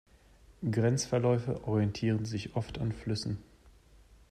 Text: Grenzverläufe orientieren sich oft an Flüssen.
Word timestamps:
Grenzverläufe 0.63 1.63
orientieren 1.67 2.25
sich 2.25 2.55
oft 2.55 2.79
an 2.79 2.91
Flüssen. 2.91 3.37